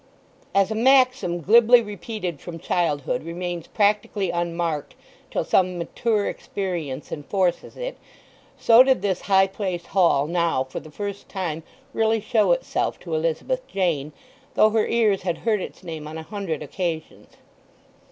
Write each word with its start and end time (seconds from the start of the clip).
As 0.55 0.71
a 0.71 0.73
maxim 0.73 1.41
glibly 1.41 1.79
repeated 1.83 2.41
from 2.41 2.57
childhood 2.57 3.21
remains 3.21 3.67
practically 3.67 4.31
unmarked 4.31 4.95
till 5.29 5.43
some 5.43 5.77
mature 5.77 6.25
experience 6.25 7.11
enforces 7.11 7.77
it, 7.77 7.97
so 8.57 8.81
did 8.81 9.03
this 9.03 9.21
High 9.29 9.45
Place 9.45 9.85
Hall 9.85 10.25
now 10.25 10.63
for 10.63 10.79
the 10.79 10.89
first 10.89 11.29
time 11.29 11.61
really 11.93 12.19
show 12.19 12.51
itself 12.51 12.99
to 13.01 13.13
Elizabeth 13.13 13.67
Jane, 13.67 14.11
though 14.55 14.71
her 14.71 14.87
ears 14.87 15.21
had 15.21 15.37
heard 15.37 15.61
its 15.61 15.83
name 15.83 16.07
on 16.07 16.17
a 16.17 16.23
hundred 16.23 16.63
occasions. 16.63 17.27